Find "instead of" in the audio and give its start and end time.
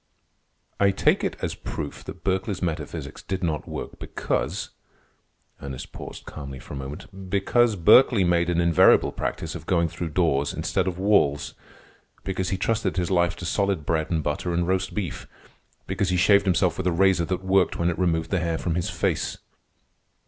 10.55-10.97